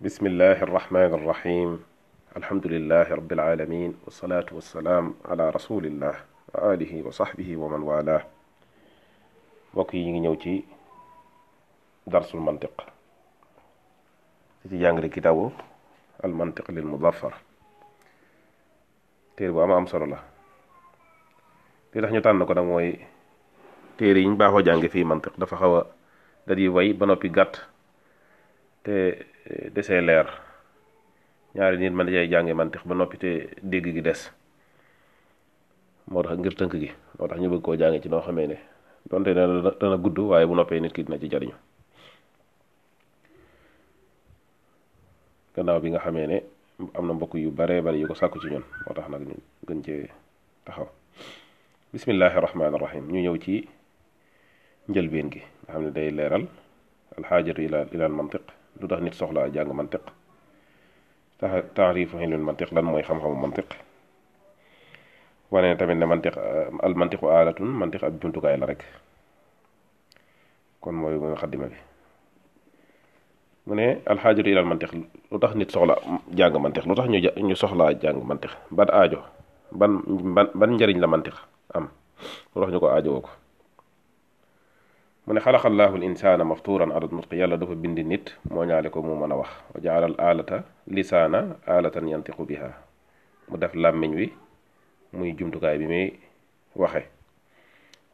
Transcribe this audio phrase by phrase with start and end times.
[0.00, 1.70] بسم الله الرحمن الرحيم
[2.36, 6.14] الحمد لله رب العالمين والصلاة والسلام على رسول الله
[6.56, 8.24] وآله وصحبه ومن والاه
[9.76, 10.64] وكي نيوتي
[12.08, 12.76] درس المنطق
[14.64, 15.52] تيجي يانغري كتابه
[16.24, 17.32] المنطق للمظفر
[19.36, 20.22] تيربو أما صلى الله
[21.92, 23.04] تيجي نحن تانا كنا موي
[24.00, 25.82] تيري نباهو جانغي في منطق دفخوا
[26.48, 27.56] دادي وي بنو بي غات
[28.84, 28.96] تي
[29.76, 30.26] desee leer
[31.54, 33.30] ñaari nit ma cay jànge mantix ba noppi te
[33.70, 34.20] dégg gi des
[36.10, 38.58] moo tax ngir tënk gi moo tax ñu bëgg koo jànge ci noo xamee ne
[39.10, 41.54] donte ne dana gudd waaye bu noppee nit ki dina ci jariñu
[45.56, 46.36] gannaaw bi nga xamee ne
[46.94, 49.34] am na mbokk yu baree bari yu ko sàkku ci ñun moo tax nag ñu
[49.66, 50.10] gën cee
[50.64, 50.88] taxaw
[51.92, 53.68] bismillahi rahmaani rahim ñu ñëw ci
[54.88, 56.46] njëlbeen gi nga xam ne day leeral
[57.16, 58.42] alxaajar ila ilal mantiq
[58.78, 60.02] lu tax nit soxlaa jàng mantiq
[61.74, 63.68] taarifu ilmul mantiq lan mooy xam-xamu mantiq
[65.50, 66.34] wane ne tamit ne mantiq
[66.82, 68.84] al mantiqu aalatun mantiq ab jumtukaay la rek
[70.80, 71.76] kon mooy mooy xaddima bi
[73.66, 74.90] mu ne alxaajatu ilal mantiq
[75.32, 75.94] lu tax nit soxla
[76.38, 79.18] jàng mantiq lu tax ñu ñu soxlaa jàng mantiq ban aajo
[79.72, 79.92] ban
[80.34, 81.34] ban ban njariñ la mantiq
[81.74, 81.88] am
[82.56, 83.30] lu tax ñu ko aajowoo ko
[85.30, 90.04] من خلق الله الإنسان مفطورا أرض مقيا لدف بند النت مونا لكم من وخ وجعل
[90.04, 92.70] الآلة لسانا آلة ينطق بها
[93.48, 94.28] مدف لام من وي
[95.12, 96.12] موي جمتو كاي بمي
[96.76, 97.02] وخي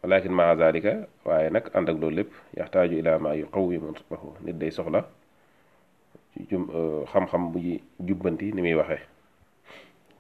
[0.05, 5.05] ولكن مع ذلك وعينك عندك لولب يحتاج إلى ما يقوي منطقه ندي سخلا
[6.51, 8.99] جم آه، خم خم بي جبنتي نمي وخي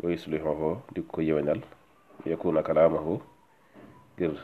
[0.00, 1.60] ويصلحه ديكو يوانال
[2.26, 3.20] يكون كلامه
[4.20, 4.34] غير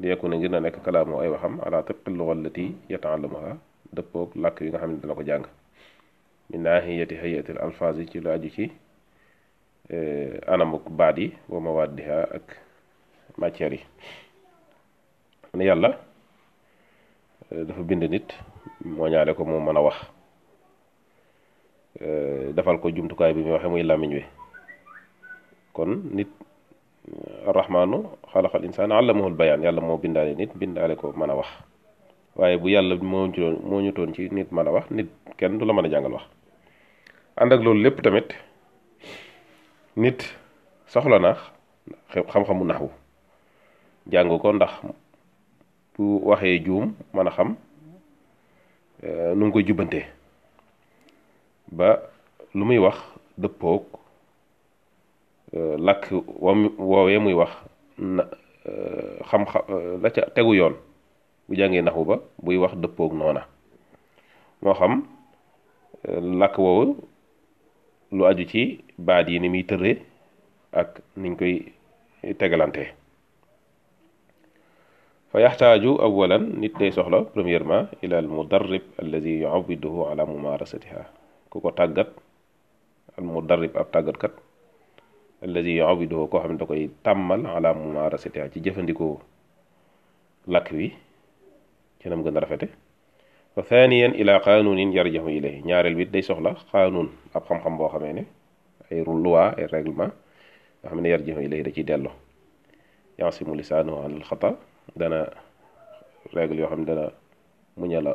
[0.00, 3.56] li na ngir na nekk kalaamu ay waxam ala tibqi luga allati yataallamuha
[3.94, 5.44] dëppoog làkk yi nga xam ne dana ko jàng
[6.50, 8.64] min naahiyati hayatil alfaaz yi ci lu aju ci
[9.88, 9.98] e,
[10.52, 12.46] anamuk baat yi wa mawaddiha ak
[13.38, 13.86] matières yi
[15.52, 15.90] mu ne yàlla
[17.54, 18.34] e, dafa bind nit
[18.84, 19.96] moo ñaale ko moom man a wax
[22.02, 22.06] e,
[22.52, 24.24] defal ko jumtukaay bi muy waxe muy làmmiñ
[25.72, 26.28] kon nit
[27.50, 27.98] arrahmaanu
[28.32, 31.48] xalaqal insaan allamahul bayaan yàlla moo bindaale nit bindaale ko mën a wax
[32.36, 35.08] waaye bu yàlla moo ñu doon moo ñu toon ci nit mën a wax nit
[35.36, 36.24] kenn du la mën a jàngal wax
[37.36, 38.28] ànd ak loolu lépp tamit
[39.96, 40.20] nit
[40.86, 41.36] soxla na
[42.32, 42.88] xam-xamu naxwu
[44.12, 44.72] jàng ko ndax
[45.96, 47.50] bu waxee juum mën a xam
[49.36, 50.00] nu ngi koy jubbante
[51.76, 51.88] ba
[52.54, 52.96] lu muy wax
[53.36, 54.03] dëppoog
[55.54, 56.10] Euh, làkk
[56.42, 57.50] wam woowee muy wax
[57.98, 58.26] na
[58.66, 60.72] euh, xam-xam euh, la ca tegu yoon
[61.48, 63.42] bu jàngee naxu ba buy wax dëppoog noona
[64.62, 64.92] moo xam
[66.40, 66.84] làkk woowu
[68.16, 68.62] lu aju ci
[69.06, 69.96] baat yi ni muy tëree
[70.80, 70.88] ak
[71.20, 71.54] niñ koy
[72.40, 72.84] tegalante
[75.30, 81.00] fa yaxtaaju awalan nit day soxla premièrement ila al mudarrib alladi yuawiduhu ala mumarasatiha
[81.50, 82.10] ku ko tàggat
[83.18, 84.34] al mudarrib ab tàggatkat
[85.44, 89.20] alladi yabiduhu koo xam ne da koy tàmmal ala mumarasatiha ci jëfandikoo
[90.48, 90.86] làkk wi
[92.00, 92.66] ci nam gën a rafete
[93.54, 98.12] fa thaniyan ila qanunin yarjahu ilay ñaareel bi day soxla qanun ab xam-xam boo xamee
[98.16, 98.24] ne
[98.90, 100.12] ay loi ay règlement
[100.80, 102.10] nga xam ne yarjahu ilay da ciy dello
[103.20, 104.50] yaasimu lisaanahu an alxata
[104.96, 105.28] dana
[106.34, 107.04] règle yoo xam ne dana
[107.76, 108.06] muñal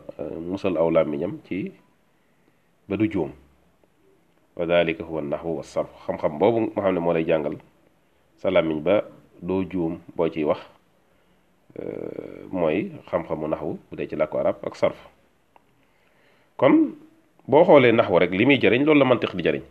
[0.52, 1.74] musal aw làmmiñam ci
[2.90, 3.32] ba du juum
[4.60, 7.56] wa dalika huwa nahwu wa sarf xam-xam boobu nga xam ne moo lay jàngal
[8.38, 9.02] sa làmmiñ ba
[9.42, 10.60] doo juum boo ciy wax
[11.80, 15.00] euh, mooy xam-xamu naxwu bu dee ci làkku arab ak sarf
[16.60, 16.92] kon
[17.48, 19.64] boo xoolee naxwu rek li muy jariñ loolu la mantiq di jariñ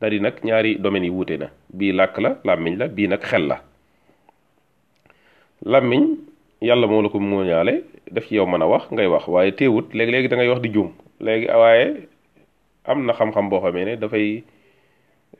[0.00, 3.46] daal nag ñaari domaines yi wuute na bii làkk la làmmiñ la bii nag xel
[3.46, 3.62] la
[5.64, 6.04] làmmiñ
[6.60, 9.52] yàlla moo la ko mu muñaale def ci yow mën a wax ngay wax waaye
[9.54, 10.90] teewut léegi-léegi da ngay wax di juum
[11.20, 12.11] léegi waaye
[12.84, 14.42] am na xam-xam boo xamee ne dafay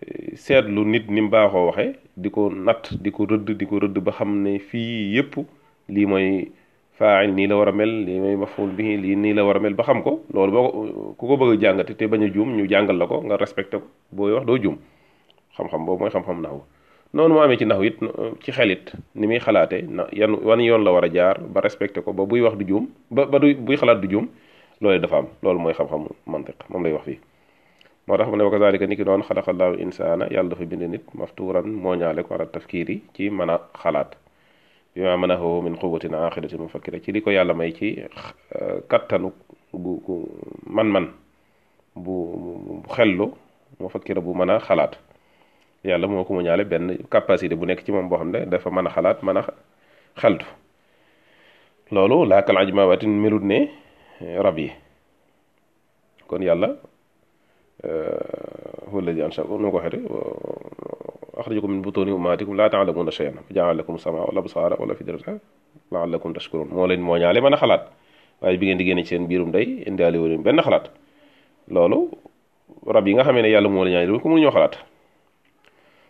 [0.06, 3.79] eh, seetlu nit ni mu baaxoo waxee di ko natt di ko rëdd di ko
[3.83, 5.35] rëdd ba xam ne fii yëpp
[5.94, 6.50] lii mooy
[6.99, 9.61] faa'il nii la war a mel lii mooy maful bi lii nii la war a
[9.61, 12.55] mel ba xam ko loolu boo ku ko bëgg a jàngate te bañ a juum
[12.56, 14.77] ñu jàngal la ko nga respecté ko booy wax doo juum
[15.56, 16.62] xam-xam boobu mooy xam-xam naxu
[17.15, 17.99] noonu moo amee ci naxu it
[18.45, 22.03] ci xelit ni muy xalaatee na yan wan yoon la war a jaar ba respecté
[22.03, 24.29] ko ba buy wax du juum ba ba du buy xalaat du juum
[24.81, 27.19] loolu dafa am loolu mooy xam-xam mantiq moom lay wax fii
[28.06, 31.04] moo tax mu ne wa kazalika ni ki noonu xalaqallaahu insaana yàlla dafa bind nit
[31.14, 34.10] maftuuran mooñaale ko ala tafkiir yi ci mën a xalaat
[34.94, 35.78] bi ma manahu min
[37.04, 38.02] ci li ko yàlla may ci
[38.54, 39.22] euh,
[40.76, 41.06] man-man
[41.94, 43.28] bu xellu
[44.26, 44.99] bu mën a xalaat
[45.84, 48.69] yàlla moo ko mu ñaale benn capacité bu nekk ci moom boo xam ne dafa
[48.70, 49.43] mën a xalaat mën a
[50.20, 50.46] xeltu
[51.93, 53.14] loolu laakal ajmawatin
[53.46, 53.58] ne
[54.43, 54.72] rab yi
[56.26, 56.70] kon yàlla
[58.89, 59.99] هو الذي أنشأكم من قحر
[61.35, 65.39] أخرجكم من بطون أمهاتكم لا تعلمون شيئا فجعل لكم السمع ولا بصار ولا فدرة
[65.93, 67.83] لعلكم تشكرون moo leen moo ñaale mën a xalaat
[68.41, 70.87] waaye bi ngeen di génne ci seen biirum day indaale wu leen benn xalaat
[71.75, 71.99] loolu
[72.95, 74.75] rab yi nga xamee ne yàlla moo la ñaale loolu ko mënu ñoo xalaat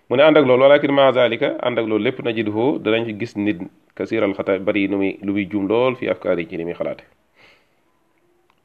[0.09, 3.03] mu ne ànd ak loolu walakin ma zalika ànd ak loolu lépp na jidhoo danañ
[3.07, 3.59] ci gis nit
[3.97, 6.77] kasiral xata bari nu muy lu muy juum lool fi afkaar yi ci ni muy
[6.81, 7.05] xalaate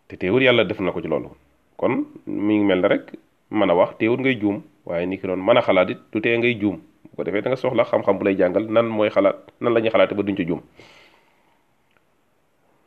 [0.07, 1.29] te teewul yàlla def na ko ci loolu
[1.77, 3.05] kon mi ngi mel ne rek
[3.53, 6.17] mën a wax teewut ngay juum waaye ni ki noonu mën a xalaat it du
[6.19, 9.09] tee ngay juum bu ko defee da nga soxla xam-xam bu lay jàngal nan mooy
[9.09, 10.61] xalaat nan la ñuy xalaate ba duñ ci juum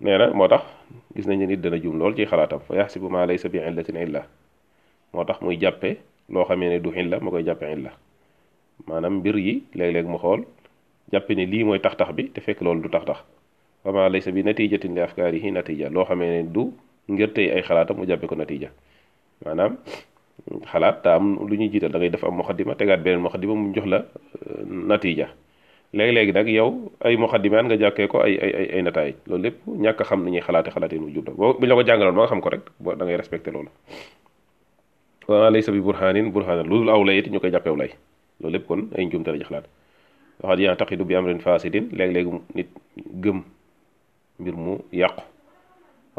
[0.03, 0.63] nee na moo tax
[1.15, 3.97] gis nañ ne nit dana juum lool ci xalaatam fa yaxsibu maa laysa bi illatin
[3.97, 4.27] illa
[5.15, 5.97] moo tax muy jàppe
[6.29, 7.91] loo xamee ne du illa mu koy jàppe illa
[8.87, 10.43] maanaam mbir yi léeg mu xool
[11.13, 13.21] jàppe ne lii mooy tax-tax bi te fekk loolu du tax-tax
[13.85, 16.73] wa maa laysa bi natijatin li afkaarihi natija loo xamee ne du
[17.11, 18.71] ngir tey ay xalaatam mu jàppee ko natiija
[19.45, 19.73] maanaam
[20.71, 23.75] xalaat daa am lu ñuy jiital da ngay def am muqaddima tegaat beneen muqaddima mu
[23.75, 25.27] jox la euh, natiija
[25.95, 26.69] léegi-léegi nag yow
[27.03, 30.31] ay muqaddimaan nga jàkkee ko ay ay ay nataay loolu lépp ñàkk a xam ni
[30.31, 32.41] ñuy xalaat xalaate nu jub la boo bu ñu la ko jàngaloon ba nga xam
[32.41, 33.71] ko rek boo da ngay respecté loolu
[35.29, 37.91] wa laysa bi burhanin burhanan lu dul aw lay it ñu koy jàppeew lay
[38.41, 39.67] loolu lépp kon ay njumte la ci xalaat
[40.43, 42.69] waxaat yantaqidu bi amrin fasidin léegi-léegi nit
[43.23, 43.43] gëm
[44.39, 45.23] mbir mu yàqu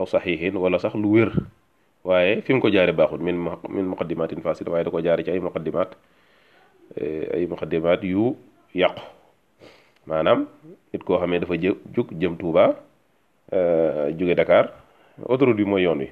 [0.02, 1.30] aw sahihin wala sax lu wér
[2.02, 3.38] waaye fi mu ko jaare baaxul min
[3.70, 5.94] min muqaddimatin fasid waaye da ko jaare ci ay muqaddimaat
[6.98, 8.34] eh, ay muqaddimat yu
[8.74, 8.98] yaq
[10.10, 10.50] maanaam
[10.90, 12.74] nit koo xamee dafa jë jug jëm Touba
[13.54, 14.74] eh, juge Dakar
[15.30, 16.10] autoroute bi mooy yoon wi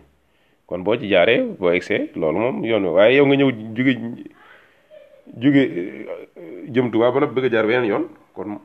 [0.69, 3.93] kon boo ci jaaree boo egsee loolu moom yoon wi waaye yow nga ñëw jóge
[5.33, 8.05] jóge eh, jëm Touba ba nag bëgg jaar beneen yoon
[8.37, 8.61] kon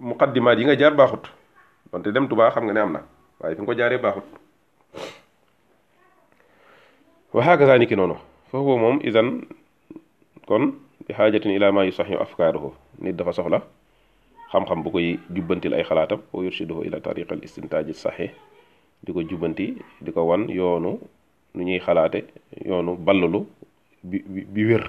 [0.00, 1.28] muqaddimat yi nga jaar baaxut
[1.92, 3.02] wante dem Touba xam nga ne am na
[3.44, 4.28] waaye fi nga ko jaaree baaxut
[7.36, 8.16] waxaagasaa ni ki noonu
[8.50, 9.28] foofu moom idan
[10.48, 10.64] kon
[11.06, 12.70] bi xaajatin ilaa maa yusaxyu afkaaruhu
[13.04, 13.58] nit dafa soxla
[14.52, 15.06] xam-xam bu koy
[15.36, 17.40] jubbantil ay xalaatam wa yurshiduhu ila tariq al
[19.04, 19.66] di ko jubbanti
[20.00, 20.92] di ko wan yoonu
[21.54, 22.24] nu ñuy xalaate
[22.64, 23.40] yoonu ballalu
[24.02, 24.18] bi
[24.54, 24.84] bi wér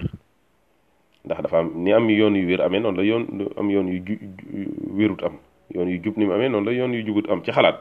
[1.25, 3.15] ndax dafa am ni am yoon yu wér amee noonu la
[3.59, 4.15] am yoon yu ju
[4.97, 5.33] wérut am
[5.75, 7.75] yoon yu jub ni mu amee noonu la yoon yu jugut am ci xalaat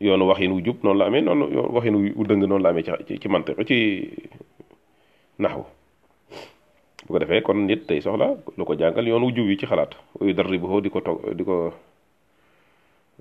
[0.00, 2.84] yoonu waxin wu jub noonu la amee noonu yoonu waxin wu dëng noonu la amee
[3.06, 3.76] ci ci mante ci
[5.42, 5.64] naxwu
[7.04, 9.66] bu ko defee kon nit tey soxla lu ko jàngal yoonu wu jub yi ci
[9.66, 11.72] xalaat uyu darribuhu di ko tog di ko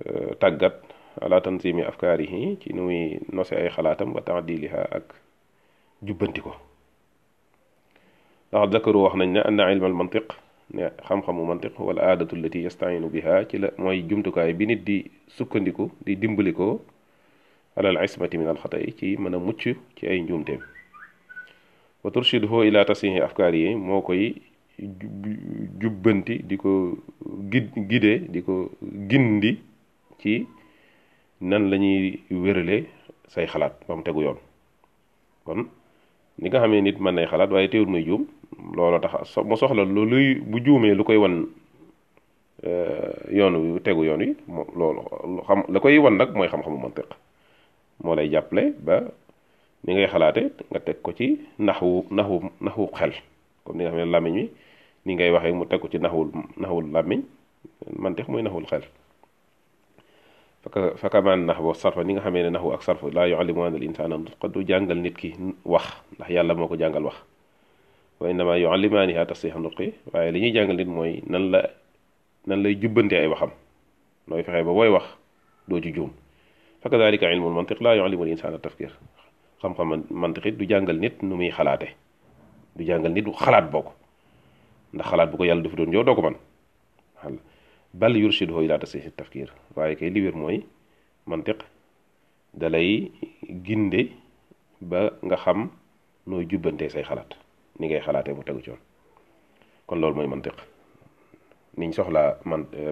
[0.05, 0.75] e, tàggat
[1.21, 5.15] ala tanzimi afkaarihi ci nu muy nose ay xalaatam wa taadiliha ak
[6.03, 6.53] jubbanti ko
[8.49, 9.95] ndax zakaru wax nañ ne anna ilma al
[11.07, 14.97] xam-xamu mantiq wala aadatu lati yastainu biha ci la mooy jumtukaay bi nit di
[15.27, 16.79] sukkandiku di dimbali ko
[17.75, 19.63] alal ismati min alxata ci mën a mucc
[19.95, 20.61] ci ay njuumteem
[22.03, 24.35] wa turshiduhu ila tasihi afkaar yi moo koy
[25.79, 26.97] jubbanti di ko
[27.51, 27.67] gid
[28.33, 28.71] di ko
[29.09, 29.59] gindi
[30.19, 30.47] ci
[31.49, 32.77] nan la ñuy wérale
[33.27, 34.37] say xalaat ba mu tegu yoon
[35.45, 35.63] kon
[36.39, 38.25] ni nga xamee nit mën nay xalaat waaye teewul muy juum
[38.57, 41.35] loolu tax mu soxla lu luy bu juumee lu koy wan
[42.63, 44.29] eh, yoon wi tegu yoon wi
[44.75, 47.09] loolu xam la koy wan nag mooy xam-xamu mantiq
[48.03, 48.97] moo lay jàppale ba
[49.85, 53.13] ni ngay xalaate nga teg ko ci naxwu naxwu naxwu xel
[53.63, 54.49] comme ni nga xam ne làmmiñ wi
[55.05, 57.21] ni ngay waxee mu teg ko ci naxwul naxwul làmmiñ
[57.97, 58.83] mantiq mooy naxwul xel
[60.63, 63.83] faka fakamaan nax bo sarfa ni nga xamee ne naxwu ak sarfa laa yuallimu al
[63.83, 65.29] insaana nutqa du jàngal nit ki
[65.65, 65.83] wax
[66.15, 67.15] ndax yàlla moo ko jàngal wax
[68.21, 71.71] وإنما يعلمانها تصحيح النطقي وإي لي نيي جانغال نيت موي نان لا
[72.47, 73.49] نان لاي جوبنتي أي وخام
[74.27, 75.15] نوي فخاي با واي واخ
[75.67, 76.11] دو جوم
[76.81, 78.91] فكذلك علم المنطق لا يعلم الإنسان التفكير
[79.59, 81.87] خم خم منطقي دو جانغال نيت نومي خلاتي
[82.75, 83.85] دو جانغال نيت دو خلات بوك
[84.93, 86.35] ندا خلات بوكو يالا دوف دون جو دوكو مان
[87.93, 90.63] بل يرشده الى تصحيح التفكير واي كاي لي موي
[91.27, 91.65] منطق
[92.53, 93.11] دالاي
[93.67, 94.09] غيندي
[94.81, 95.59] با nga xam
[96.29, 97.31] nooy jubbantee say xalaat
[97.79, 98.79] ni ngay xalaate mu tegu ci yoon
[99.87, 100.57] kon loolu mooy mantiq
[101.77, 102.91] niñ soxlaa man eh,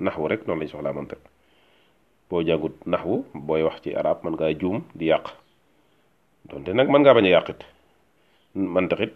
[0.00, 1.18] naxwu rek noonu lañ soxla mantiq
[2.30, 5.26] boo jàngut naxwu booy wax ci arab man ngaa juum di yàq
[6.48, 7.60] donte nag mën ngaa bañ a yàqit
[8.54, 9.12] mantiq it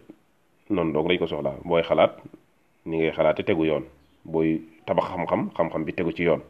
[0.70, 2.14] noonu doog lañ ko soxlaa booy xalaat
[2.86, 3.84] ni ngay xalaate tegu yoon
[4.24, 6.40] booy tabax xam-xam bi tegu ci yoon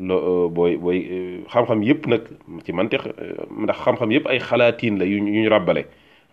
[0.00, 2.22] loo eh, booy booy eh, xam-xam yëpp nag
[2.64, 3.02] ci mantiq
[3.62, 5.84] ndax xam-xam yëpp ay xalaatiin la yu ñu ràbbale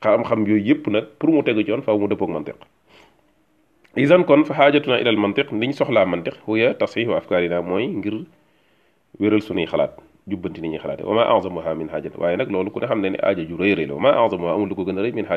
[0.02, 2.58] xam-xam yooyu yëpp nag pour mu tegu ci yoon faaw mu dëppoog mantiq
[4.04, 8.16] isan kon fa xaajatuna ilal mantiq niñ soxlaa mantiq huya tasxiixu afkaarina mooy ngir
[9.20, 9.94] wéral suñuy xalaat
[10.28, 13.10] jubbanti ni ñuy xalaate wa ma azamuha min xaajat waaye nag loolu ku xam ne
[13.12, 13.74] ne aaja ju rëy
[14.76, 15.28] ko gën a rëy min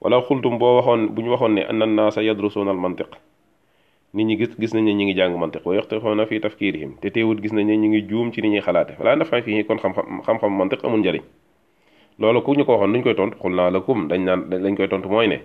[0.00, 0.16] wala
[0.60, 3.10] boo waxoon bu ñu waxoon ne anna naasa yadrusuuna al mantiq
[4.14, 7.10] nit ñi gis gis nañ ne ñu ngi jàng mantiq wa yaxtixoona fi tafkiirihim te
[7.10, 9.78] teewut gis nañ ne ñu ngi juum ci ni ñuy xalaate wala ndafaay fii kon
[9.78, 11.22] xam-xam xam-xam mantiq amul njariñ
[12.18, 15.08] loolu ku ñu ko waxoon nuñ koy tontu xul lakum dañ nan lañ koy tontu
[15.08, 15.40] moy ne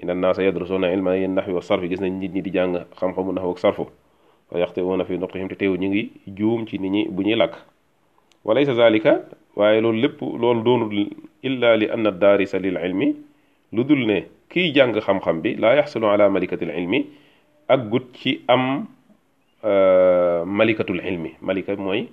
[0.00, 3.32] inna nasa yadrusuna ilma yan nahwi was sarf gis nañ nit ñi di jàng xam-xamu
[3.32, 3.84] nahwu ak sarfu
[4.48, 6.02] fa yaqtiuna fi nutqihim te teew ñi ngi
[6.38, 7.52] joom ci nit ñi bu ñi lak
[8.44, 11.06] walaysa zalika waaye lolu lépp lolu doonul
[11.42, 13.12] illa li anna daarisa lil ilmi
[13.72, 17.04] ludul ne ki jàng xam-xam bi la yahsulu ala malikati al ilmi
[17.68, 18.86] ak gut ci am
[20.48, 22.08] malikatul ilmi malika moy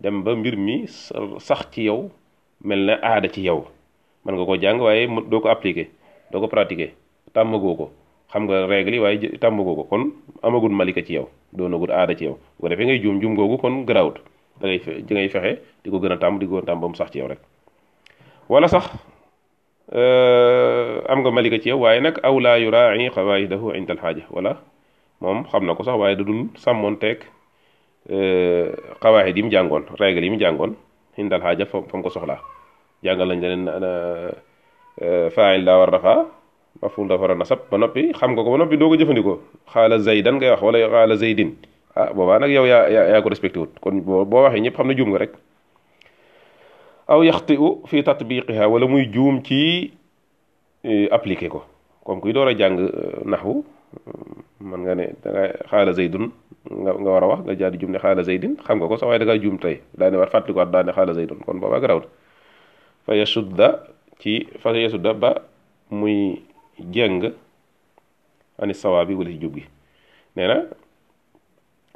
[0.00, 2.10] dem ba mbir mi sax ci yow
[2.64, 3.62] mel na aada ci yow
[4.24, 5.86] mën nga ko jàng waaye doo ko appliquer
[6.32, 6.90] doo ko pratiquer
[7.36, 7.86] tàmmagoo ko
[8.32, 10.02] xam nga règle waaye tàmmagoo ko kon
[10.42, 14.16] amagul malika ci yow doonagul aada ci yow bu ko ngay juum juum kon garaawut
[14.60, 15.04] da fexe
[15.84, 16.48] di ko gën a tàmm di
[16.96, 17.28] sax ci yow
[18.48, 18.88] wala sax
[19.94, 23.94] euh, am nga malika ci yow waaye nag aw laa yuraai xawaidahu inda
[24.32, 24.56] wala
[25.20, 27.18] moom xam na ko sax waaye da dul sàmmoon teeg
[29.02, 30.74] xawaahid euh, yi mu jàngoon règle yi mu jàngoon
[31.22, 32.40] indal xaaja fa fa mu ko soxlaa
[33.04, 34.30] jàngal nañ leen eh,
[35.04, 36.14] eh, faa'il daa war rafa
[36.82, 39.36] mafuul dafa war a nasab ba noppi xam nga ko ba noppi doo ko jëfandikoo
[39.72, 41.50] xaala zaydan ngay wax wala xaala zaydin
[41.96, 44.94] ah boobaa nag yow yaa yaa ko respecté kon boo boo waxee ñëpp xam ne
[44.98, 45.34] juum nga rek
[47.12, 49.60] aw yaxti u fi tatbiqiha wala muy juum ci
[50.90, 51.60] eh, appliqué ko
[52.04, 52.76] comme kuy door a jàng
[53.30, 53.64] naxwu
[54.82, 56.26] nga ne danga xaala zaydun
[56.64, 59.04] nga nga war a wax nga jaadi jum ne xaala zaydin xam nga ko sax
[59.08, 62.04] waaye da ngaa juum tey daane war fàttalikuwaat daane xaala zaydun kon booba garawul
[63.04, 63.84] fa yasudda
[64.18, 65.30] ci fa yasudda ba
[65.92, 66.40] muy
[66.80, 67.32] jëng
[68.58, 69.50] ani sawa bi wala ci
[70.36, 70.62] nee na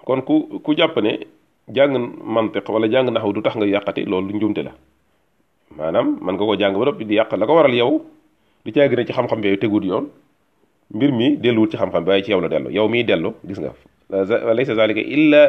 [0.05, 1.25] kon ku ku jàpp ne
[1.73, 4.73] jàng mantiq wala jàng naxaw du tax nga yàqati loolu njuumte la
[5.77, 8.05] maanaam man nga ko jàng ba noppi di yàq la ko waral yow
[8.65, 10.09] du caagi ne ci xam-xam bi teguut yoon
[10.93, 13.59] mbir mi delluwut ci xam-xam bi waaye ci yow la dellu yow mii dellu gis
[13.61, 13.73] nga
[14.11, 15.43] laysa zalika illa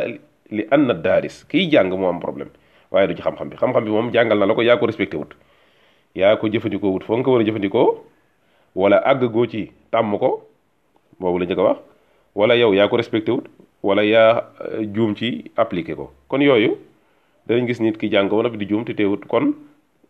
[0.51, 2.49] li anna daaris kiy jàng moo problème
[2.91, 5.15] waaye du ci xam-xam bi xam-xam bi moom jàngal na la ko yaa ko respecté
[5.17, 5.31] wut
[6.15, 7.99] yaa ko jëfandikoo wut foo nga ko war a jëfandikoo
[8.75, 10.43] wala àgg goo ci tàmm ko
[11.19, 11.77] boobu la njëkk wax
[12.35, 13.47] wala yow yaa ko respecté wut
[13.83, 14.43] wala yaa
[14.75, 16.77] eh, juum ci appliqué ko kon yooyu
[17.47, 19.53] danañ gis nit ki jàng wala bi di juum te teewut kon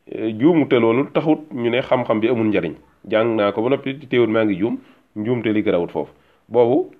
[0.09, 2.73] eh, juumute loolu taxut ñu ne xam-xam bi amul njariñ
[3.05, 4.77] jàng naa ko ba noppi teewut maa ngi juum
[5.15, 6.13] njuumte li gërawut foofu
[6.47, 6.97] boobu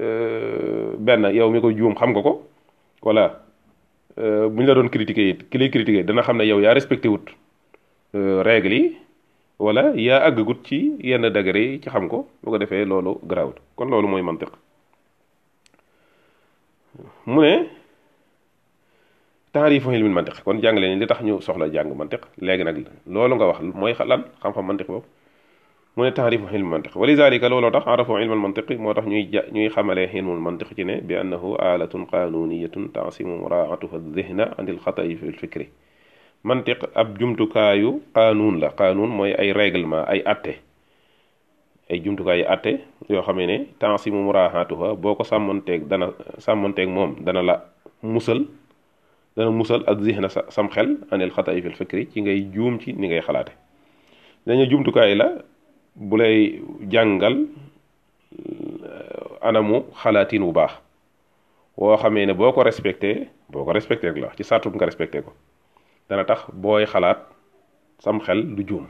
[0.00, 2.44] Euh, benn yow mi ko juum xam nga ko
[3.00, 3.40] voilà
[4.18, 6.74] euh, bu ñu la doon critiquer it ki lay critiquer dana xam ne yow yaa
[6.74, 7.24] respecté wut
[8.14, 8.96] euh, règle yi
[9.58, 13.56] wala yaa àggagut ci yenn degré yi ci xam ko bu ko defee loolu garaawut
[13.74, 14.50] kon loolu mooy mantiq
[17.24, 17.54] mu ne
[19.52, 22.76] taarifu ilmil mantiq kon jàngale ni li tax ñu soxla jàng mantiq léegi nag
[23.06, 25.06] loolu nga wax mooy lan xam-xam mantiq boobu
[25.96, 29.28] mu ne taarifu ilmu mantiq wa lidalika looloo tax arafu ilmu almantiqi moo tax ñuy
[29.32, 34.68] ja ñuy xamalee ilmu almantiq ci ne bi annahu aalatun qanuniyatun taasimu muraatuha aldihna an
[34.68, 35.66] alxatayi fi lfikri
[36.44, 40.52] mantiq ab jumtukaayu qaanuun la qaanuun mooy ay règlement ay atte
[41.90, 42.72] ay jumtukaayu atte
[43.08, 47.56] yoo xamee ne taasimu muraaxaatuha boo ko sàmmonteeg dana sàmmonteeg moom dana la
[48.02, 48.44] musal
[49.36, 53.08] dana musal ak zihna sam xel anil xatayi fi lfikri ci ngay juum ci ni
[53.08, 53.52] ngay xalaate
[54.46, 55.28] dañu jumtukaay la
[55.96, 56.60] bu lay
[56.92, 60.72] jàngal euh, anamu xalaatin wu baax
[61.76, 65.22] woo xamee ne boo ko respecté boo ko respecté rek la ci sartut nga respecté
[65.22, 65.32] ko
[66.08, 67.18] dana tax booy xalaat
[67.98, 68.86] sam xel du juum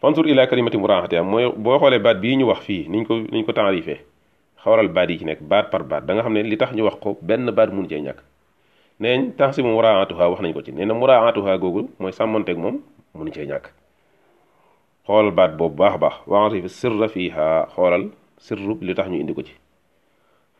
[0.00, 3.14] fansur ila kalimati muraaxati am mooy boo xoolee baat bi ñu wax fii niñ ko
[3.18, 3.98] niñ ko taarifee
[4.62, 6.84] xawaral baat yi ci nekk baat par baat da nga xam ne li tax ñu
[6.84, 8.22] wax ko benn baat mu mun cee ñàkk
[9.00, 12.56] neeñ tax si mu muraaxatuha wax nañ ko ci nee na muraaxatuha googu mooy sàmmonteeg
[12.58, 12.76] moom
[13.14, 13.66] mun cee ñàkk
[15.06, 15.94] xoolal baat boobu baax
[16.26, 18.02] baax fi sirra fiha xoolal
[18.46, 19.54] sirru li tax ñu indi ko ci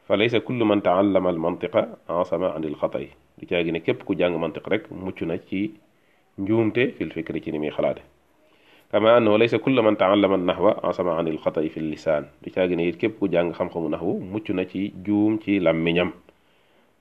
[0.06, 1.80] fa laysa kullu man taallama al mantiqa
[2.22, 3.06] asama an al anil xatay
[3.38, 5.60] du gi ne képp ku jàng mantiq rek mucc na ci
[6.42, 8.02] njuumte fil fikri ci ni muy xalaate
[8.90, 12.48] kama annahu laysa kullu man taallama an nahwa asama an anil xatay fi lisaan du
[12.70, 16.10] gi ne it képp ku jàng xam-xamu nahwu mucc na ci juum ci làmmiñam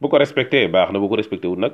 [0.01, 1.73] bu ko respecté baax na bu ko respecté wu nag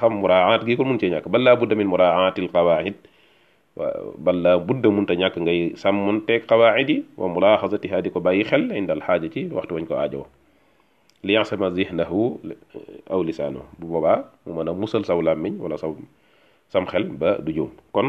[0.00, 2.94] xam muraaat gi ko mun cee ñàkk balaa budda min al qawaid
[3.76, 8.70] bal laa mun munta ñàkk ngay sàmmonteeg xawaid yi wa mulaaxasatiha di ko bàyyi xel
[8.70, 8.94] inda
[9.34, 10.26] ci waxtu wañ ko aajowo
[11.26, 12.38] li yansama zihnahu
[13.10, 15.90] aw lisaano bu boobaa mu mën a musal saw làmmiñ wala saw
[16.72, 18.08] sam xel ba du jëw kon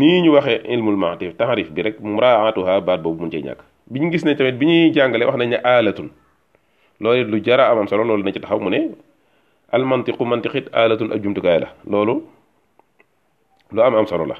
[0.00, 3.60] nii ñu waxee ilmul maatif taxarif bi rek muraatuha baat boobu mun cee ñàkk
[3.92, 6.08] bi ñu gis ne tamit bi ñuy jàngale wax nañ ne aalatun
[7.02, 8.80] loolu lu jara amam solo loolu na ci taxaw mu ne
[9.74, 12.14] almantiqu mantiqit aalatun ak jumtukaay la loolu
[13.74, 14.36] lu am am solo la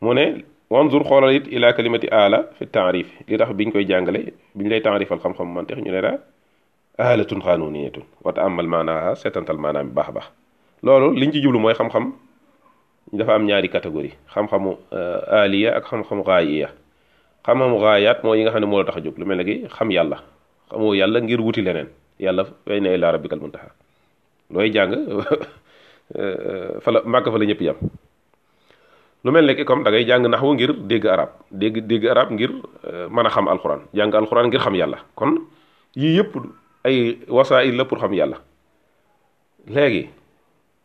[0.00, 4.20] mu ne wanzur xoolal it ila kalimati aala fi taarif li tax biñ koy jàngale
[4.56, 6.10] biñ lay taarifal xam-xam mantex ñu ne la
[6.98, 10.26] aalatun xaanuniyatun wata amal maanaa seetantal maanaam bi baax a baax
[10.82, 11.88] loolu liñ ci jublu mooy xam
[13.12, 16.68] dafa am ñaari catégorie xam-xamu euh, aaliya ak xam-xamu xaayiya
[17.46, 19.54] xam-xamu xaayaat mooy yi nga xam ne moo la tax a lu mel ne gi
[19.76, 20.16] xam yàlla
[20.70, 21.88] xamoo yàlla ngir wuti leneen
[22.24, 23.68] yàlla way na ilaa rabbikal muntaha
[24.52, 27.76] looy jàng euh, fa la màkk fa ñëpp yam
[29.24, 32.50] lu mel ne ki comme dangay ngay jàng naxwu ngir dégg arab dégg dégg ngir
[32.86, 35.32] euh, mën a xam alxuraan jàng alxuraan ngir xam yàlla kon
[35.96, 36.32] yii yëpp
[36.84, 38.36] ay wasaayil la pour xam yàlla
[39.66, 40.08] léegi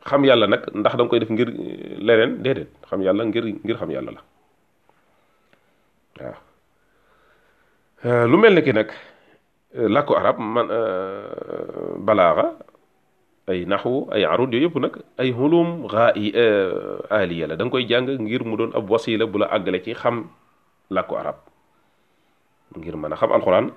[0.06, 3.76] xam yàlla nag ndax da koy def ngir euh, leneen déedéet xam yàlla ngir ngir
[3.78, 4.22] xam yàlla
[8.06, 8.88] euh, lu mel ne ki nag
[9.76, 10.68] làkku arab man
[12.08, 12.54] balaaxa
[13.50, 16.70] ay naxwu ay arud yooyu yëpp nag ay hulum raa yi eh,
[17.10, 20.30] aliya la da koy jàng ngir mu doon ab wasila bu la àggale ci xam
[20.90, 21.38] làkku arab
[22.78, 23.68] ngir mën a xam alxuraan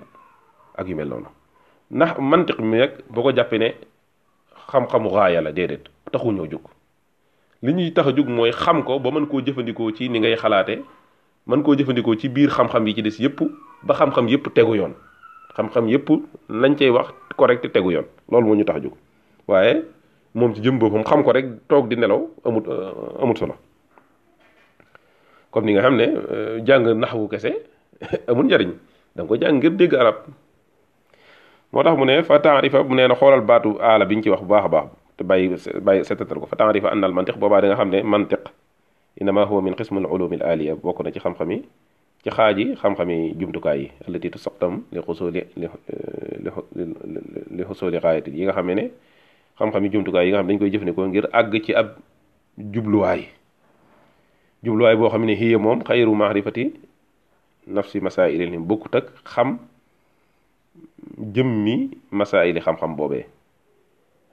[0.77, 1.29] ak yu mel noonu
[1.89, 3.73] ndax mantiq mi nag boo ko jàppee ne
[4.69, 6.61] xam-xamu raaya la déedéet taxu ñoo jóg
[7.63, 10.37] li ñuy tax a jóg mooy xam ko ba mën koo jëfandikoo ci ni ngay
[10.37, 10.77] xalaate
[11.49, 13.41] mën koo jëfandikoo ci biir xam-xam yi ci des yëpp
[13.83, 14.93] ba xam-xam yëpp tegu yoon
[15.57, 16.07] xam-xam yëpp
[16.49, 18.93] lañ cay wax correct tegu yoon loolu moo ñu tax a jóg
[19.47, 19.83] waaye
[20.35, 22.63] moom ci jëm boppam xam ko rek toog di nelaw amut
[23.19, 23.55] amut solo
[25.51, 26.05] comme ni nga xam ne
[26.65, 27.51] jàng naxwu kese
[28.27, 28.71] amul njariñ
[29.15, 30.17] da nga ko jàng ngir dégg arab
[31.71, 34.29] moo tax mu ne fa taarifa mu ne na xoolal baatu aala bi ñu ci
[34.29, 35.45] wax bu baax a baax te bàyyi
[35.83, 38.41] bàyyi seetatal ko fa taarifa anna al mantiq boobaa da nga xam ne mantiq
[39.21, 41.59] innama huwa min qismul ulumi al aliya bokk na ci xam-xam yi
[42.23, 45.41] ci xaaji xam-xam yi jumtukaay yi allati tusaqtam li xusuli
[47.57, 48.85] li xusuli xaayati yi nga xam ne
[49.59, 51.87] xam-xam yi jumtukaay yi nga xam dañ koy jëfandikoo ngir àgg ci ab
[52.73, 53.21] jubluwaay
[54.63, 56.63] jubluwaay boo xam ne hiya moom xayru maarifati
[57.75, 59.59] nafsi masaa'ilihim bokkut ak xam
[61.33, 61.75] jëm jëmmi
[62.19, 63.23] masaa'ili xam-xam boobee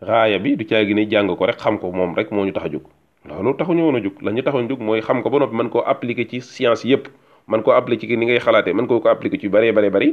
[0.08, 2.64] raaya bi du caagi ne jàng ko rek xam ko moom rek moo ñu tax
[2.64, 2.84] a jóg
[3.28, 5.68] loolu taxuñu woon a jóg la ñu taxoon jóg mooy xam ko ba noppi mën
[5.68, 7.04] koo appliquer ci science yëpp
[7.46, 10.08] man koo appliquer ci ni ngay xalaatee man koo ko appliquer ci bëree bare bëri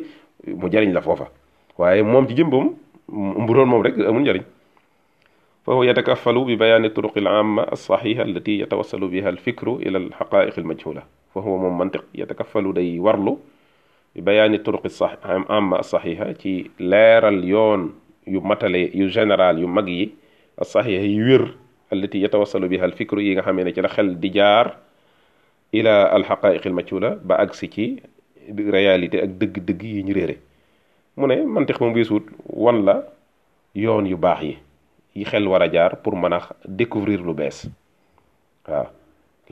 [0.60, 1.28] mu jariñ la foofa
[1.78, 2.76] waaye moom ci jëmbam
[3.46, 4.44] mu doon moom rek amul njariñ
[5.68, 11.04] فهو يتكفل ببيان الطرق العامة الصحيحة التي يتوصل بها الفكر إلى الحقائق المجهولة
[11.36, 13.36] فهو moom mantiq yatakafalu day warlu
[14.16, 17.84] bi bayaani turuqi sax amma saxiixa ci leeral yoon
[18.26, 20.08] yu matale yu général yu mag yi
[20.58, 21.44] saxiixa yu wér
[21.94, 24.68] allati yatawasalu biha alfikru yi nga xamee ne ci la xel di jaar
[25.82, 27.90] ila alxaqaayiq almajhula ba agsi ci
[28.80, 30.36] réalité ak dëgg-dëgg yi ñu réere
[31.18, 32.98] mu ne mantiq moom gisuut wan la
[33.76, 34.56] yoon yu baax yi
[35.18, 36.40] yi xel war a jaar pour mën a
[36.82, 37.60] découvrir lu bees
[38.70, 38.88] waaw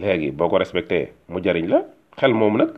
[0.04, 1.00] léegi boo ko respecté
[1.30, 1.80] mu jariñ la
[2.20, 2.70] xel moom nag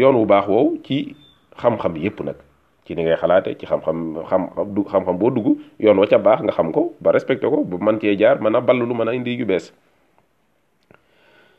[0.00, 1.14] yoon wu baax woow ci
[1.62, 2.38] xam-xam yépp nag
[2.86, 3.98] ci ni ngay xalaate ci xam-xam
[4.30, 7.62] xam du xam boo dugg yoon wa ca baax nga xam ko ba respecté ko
[7.64, 9.70] ba mën kee jaar mën a ballu lu mën a indi yu bees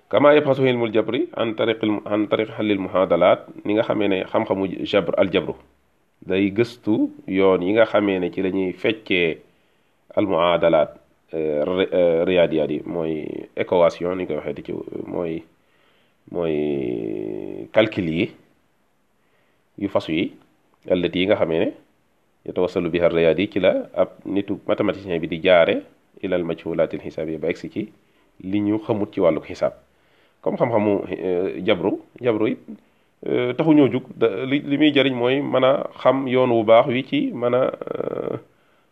[0.09, 4.65] kama yabxasu ilmul jabri an tariq an tariq xalil muhadalaat ni nga xamee ne xam-xamu
[4.91, 5.55] jabr aljabru
[6.27, 6.99] day gëstu
[7.39, 9.25] yoon yi nga xamee ne ci lañuy feccee
[10.19, 10.91] almuadalaat
[11.31, 13.13] eh, eh, riyaadiyaat yi mooy
[13.63, 14.73] équation ni ñu koy waxee ci
[15.13, 15.33] mooy
[16.33, 16.55] mooy
[17.75, 18.25] calcul yi
[19.81, 20.23] yu fas yi
[20.93, 21.69] allati yi nga xamee ne
[22.49, 25.75] yatawassalu biha riyaad yi ci la ab nitu mathématicien bi di jaare
[26.25, 27.81] ilal majhulaatil xisaab yi ba egsi ci
[28.49, 29.73] li ñu xamut ci wàllu xisaab
[30.41, 31.91] comme xam-xamu eh, jabru
[32.25, 32.59] jabru it
[33.57, 34.05] taxu ñoo jug
[34.49, 37.61] li li muy jëriñ mooy mën a xam yoon wu baax wi ci mën a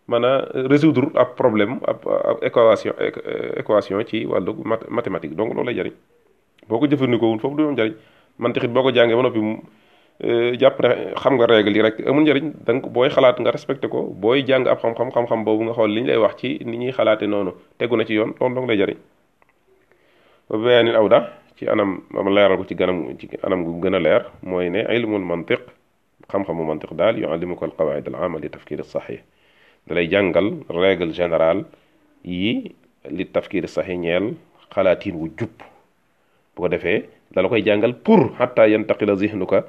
[0.07, 0.41] maanaam
[0.71, 2.93] résoudre ab problème ab ab équation
[3.59, 4.51] équation ci wàllu
[4.95, 5.93] mathématique donc loolu lay jariñ
[6.69, 7.95] boo ko jëfandikoo wul foofu du am jariñ
[8.37, 9.41] man taxit boo ko jàngee ba noppi
[10.61, 10.89] jàpp ne
[11.21, 14.67] xam nga règle yi rek amul njariñ danga booy xalaat nga respecté ko booy jàng
[14.67, 17.51] ab xam-xam xam-xam boobu nga xool li ñu lay wax ci ni ñuy xalaatee noonu
[17.77, 18.97] tegu na ci yoon loolu donc lay jariñ
[20.49, 21.19] ba awda
[21.55, 24.81] ci anam ma leeral ko ci ganam ci anam gu gën a leer mooy ne
[24.97, 25.61] ilmul mantiq
[26.29, 29.19] xam-xamu mantiq daal yuallimuka alqawaid al ama li tafkir sahih
[29.87, 31.65] dalay jàngal règle générale
[32.23, 32.73] yi
[33.09, 34.33] li tafkir saxi ñeel
[34.73, 35.63] xalaatiin wu jup
[36.55, 39.65] bu ko defee dala koy jàngal pour hatta yantaqila zihnuka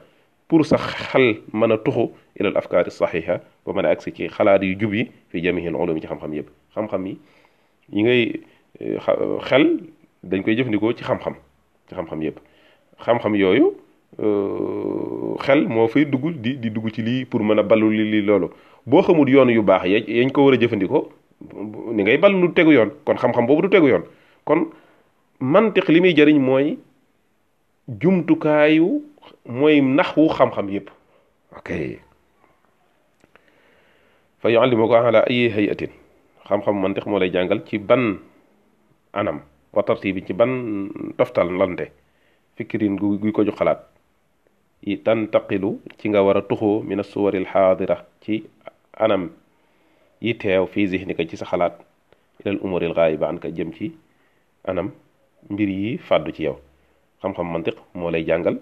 [0.48, 2.08] pour sa xal mën a tuxu
[2.40, 6.00] al afkaari saxiha ba mën a agsi ci xalaat yu jub yi fi jamihil ulum
[6.00, 7.18] ci xam-xam yëpp xam-xam yi
[7.92, 8.40] yi ngay
[9.46, 9.64] xel
[10.24, 11.34] dañ koy jëfandikoo ci xam-xam
[11.88, 12.38] ci xam-xam yëpp
[13.04, 13.74] xam-xam yooyu
[15.44, 18.22] xel moo fay dugg di di dugg ci lii pour mën a ballu li li
[18.22, 18.48] loolu
[18.86, 21.10] boo xamul yoon yu baax ya yañ ko war a jëfandikoo
[21.92, 24.04] ni ngay bal lu tegu yoon kon xam-xam boobu du tegu yoon
[24.46, 24.70] kon
[25.40, 26.78] mantiq li muy jëriñ mooy
[27.88, 29.02] jumtukaayu
[29.44, 30.88] mooy naxwu xam-xam yépp
[31.58, 31.70] ok
[34.38, 35.90] fa yuallimuka ala ay hayatin
[36.46, 38.18] xam-xam mantiq moo lay jàngal ci ban
[39.12, 39.40] anam
[39.74, 40.86] wa tartibi ci ban
[41.18, 41.90] toftal lante
[42.56, 43.82] fikirin gu guy ko ju xalaat
[45.04, 48.46] tantaqilu ci nga war a tuxoo min assuwari alxaadira ci
[48.96, 49.30] anam
[50.24, 51.80] yi teew fii zihnika ci sa xalaat
[52.40, 53.92] ilal umuril ghaiba anka jëm ci
[54.64, 54.90] anam
[55.50, 56.56] mbir yi fàddu ci yow
[57.22, 58.56] xam-xam mantiq moo lay jàngal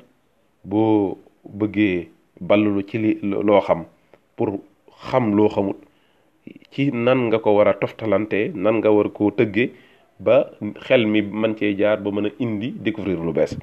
[0.64, 2.08] boo bëggee
[2.40, 3.84] ballulu ci li loo xam
[4.36, 4.50] pour
[5.08, 5.76] xam loo xamut
[6.70, 9.70] ci nan nga ko war a toftalante nan nga war koo tëggee
[10.18, 10.50] ba
[10.86, 13.54] xel mi man cee jaar ba mën a indi découvrir lu bees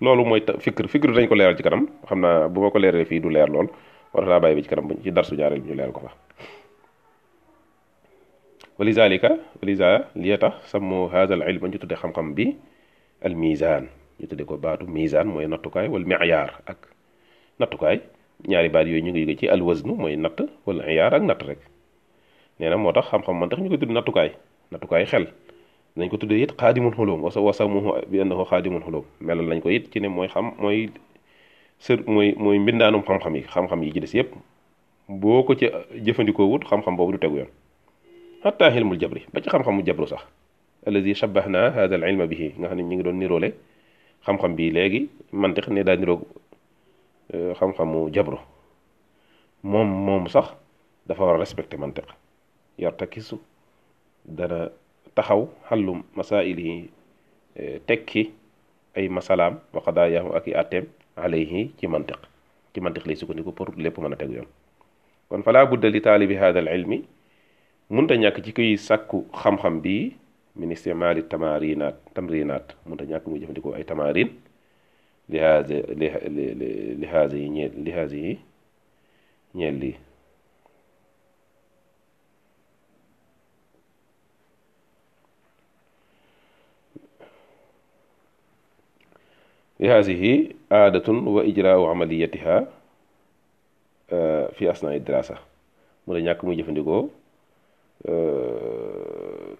[0.00, 3.04] loolu mooy fikr fikr dañ ko leeral ci kanam xam naa bu ma ko leeree
[3.04, 3.66] fii du leer lool
[4.14, 6.12] war naa bàyyi bi ci kanam buñ ci darsu jaareel bi ñu leeral ko fa
[8.78, 12.56] walizalika waliza liya tax sammu haada al ilm ñu tudde xam-xam bi
[13.24, 13.88] al misaan
[14.20, 16.78] ñu tudde ko baatu misaan mooy nattukaay wal miyaar ak
[17.58, 18.00] nattukaay
[18.48, 21.42] ñaari baat yooyu ñu ngi jóge ci al waznu mooy natt wal iyaar ak natt
[21.42, 21.58] rek
[22.58, 24.30] nee na moo tax xam-xam man tax ñu koy tudd nattukaay
[24.70, 25.26] nattukaay xel
[25.96, 29.68] dañ ko tuddee it xaadimul xulum wasa wasamuhu bi annahu xaadimul xulum melal lañ ko
[29.68, 30.88] it ci ne mooy xam mooy
[31.78, 34.32] sër mooy mooy mbindaanum xam-xam yi xam-xam yi ci des yépp
[35.08, 35.66] boo ko ci
[36.04, 37.50] jëfandikoo wut xam-xam boobu du tegu yoon
[38.42, 40.22] xataa xilmul jabri ba ci xam-xamu jabru sax
[40.86, 43.50] alladi shabbahna hada al ilma bihi nga xam ne ñu ngi doon niroole
[44.26, 46.22] xam-xam bi léegi mantiq ne daa niroog
[47.58, 48.38] xam-xamu jabru
[49.62, 50.46] moom moom sax
[51.06, 52.06] dafa war a respecté mantiq
[52.78, 53.36] yartakisu
[54.24, 54.68] dana
[55.14, 56.90] taxaw xàllu masailihi
[57.86, 58.30] tekki
[58.96, 60.84] ay masalaam wa qadaayahu ak i atteem
[61.18, 62.22] alayhi ci mantiq
[62.74, 64.48] ci mantiq lay sukkandiku pour lépp mën a teg yoon
[65.28, 66.98] kon falaa budda li taalibi hada al ilmi
[67.90, 69.96] munta ñàkk ci kuy sàkku xam-xam bi
[70.56, 74.30] min istimaali tamarinaat tamrinaat munta ñàkk muy jëfandikoo ay tamarin
[75.30, 75.38] li
[77.12, 77.38] haase
[77.86, 78.38] li yi
[79.56, 79.92] ñeel yi
[89.82, 90.30] li haasihi
[90.76, 92.54] aadatun wa ijraau amaliyatiha
[94.56, 95.34] fi asnaa idrasa
[96.06, 97.02] mu ne ñàkk muy jëfandikoo
[98.08, 99.54] euh,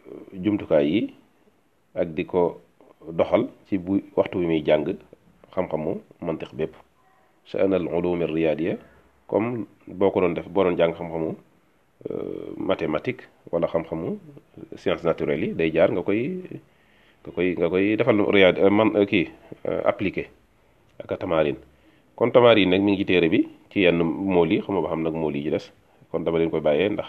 [0.44, 1.00] jumtukaay yi
[2.00, 2.42] ak di ko
[3.18, 4.84] doxal ci bu waxtu bi muy jàng
[5.54, 5.92] xam-xamu
[6.26, 6.74] mantiq bépp
[7.48, 8.74] sha'an al ulum ar riyadiya
[9.30, 9.66] comme
[9.98, 11.30] boo ko doon def boo doon jàng xam-xamu
[12.10, 14.10] euh, mathématique wala xam-xamu
[14.76, 16.20] sciences naturelles yi day jaar nga koy
[17.28, 19.28] nga koy nga koy defal riyaad euh, man euh, kii
[19.68, 20.32] euh, appliqué
[21.04, 21.60] ak tamarin
[22.16, 25.04] kon tamarin nag mi ngi téere bi ci yenn mool yi xam nga ba xam
[25.04, 25.64] nag mool yi ci des
[26.08, 27.08] kon dama leen koy bàyyee ndax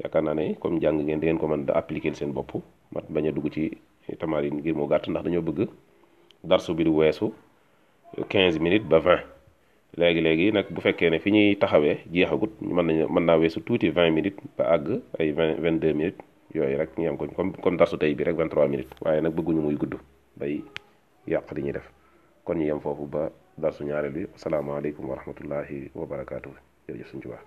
[0.00, 2.56] yaakaar ne comme jàng ngeen di ngeen ko mën da appliqué seen bopp
[2.96, 3.76] mat bañ a dugg ci
[4.20, 5.68] tamarin ngir moo gàtt ndax dañoo bëgg
[6.48, 7.26] darsu bi du weesu
[8.16, 9.20] 15 minutes ba 20
[10.00, 13.86] léegi-léegi nag bu fekkee ne fi ñuy taxawee jeexagut mën nañu mën naa weesu tuuti
[13.92, 14.88] 20 minutes ba àgg
[15.20, 16.20] ay vingt 22 minutes
[16.56, 19.34] yooyu rek ñu am ko comme comme darsu tey bi rek 23 minutes waaye nag
[19.36, 19.94] bëgguñu muy gudd
[20.40, 20.64] bay
[21.26, 21.86] yàq li def
[22.44, 26.50] kon ñu yem foofu ba darsu ñaareel bi asalaamaaleykum wa rahmatullahi wa barakaatu
[26.88, 27.44] jërëjëf suñu ci baax